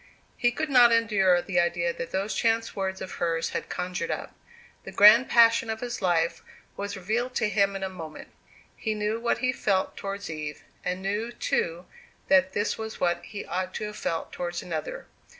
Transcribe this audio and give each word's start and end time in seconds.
He 0.35 0.49
could 0.49 0.71
not 0.71 0.91
endure 0.91 1.43
the 1.43 1.59
idea 1.59 1.93
that 1.93 2.09
those 2.09 2.33
chance 2.33 2.75
words 2.75 3.01
of 3.01 3.11
hers 3.21 3.51
had 3.51 3.69
conjured 3.69 4.09
up. 4.09 4.33
The 4.83 4.91
grand 4.91 5.29
passion 5.29 5.69
of 5.69 5.79
his 5.79 6.01
life 6.01 6.41
was 6.75 6.95
revealed 6.97 7.35
to 7.35 7.47
him 7.49 7.75
in 7.75 7.83
a 7.83 7.87
moment. 7.87 8.29
He 8.75 8.95
knew 8.95 9.19
what 9.19 9.37
he 9.45 9.51
felt 9.53 9.95
towards 9.95 10.27
Eve, 10.27 10.63
and 10.83 11.03
knew, 11.03 11.31
too, 11.31 11.85
that 12.29 12.53
this 12.53 12.79
was 12.79 12.99
what 12.99 13.23
he 13.23 13.45
ought 13.45 13.75
to 13.75 13.83
have 13.85 13.95
felt 13.97 14.31
towards 14.31 14.63
another. 14.63 15.05